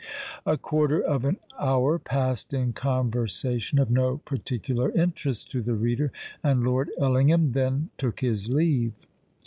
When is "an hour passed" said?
1.25-2.55